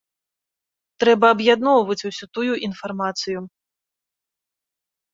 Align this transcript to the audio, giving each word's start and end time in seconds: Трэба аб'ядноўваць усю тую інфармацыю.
Трэба 1.03 1.25
аб'ядноўваць 1.35 1.99
усю 2.11 2.25
тую 2.39 2.53
інфармацыю. 2.71 3.39